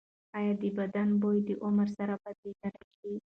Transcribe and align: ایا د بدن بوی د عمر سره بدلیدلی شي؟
ایا 0.37 0.53
د 0.61 0.63
بدن 0.77 1.09
بوی 1.21 1.37
د 1.47 1.49
عمر 1.63 1.87
سره 1.97 2.13
بدلیدلی 2.23 2.85
شي؟ 2.97 3.11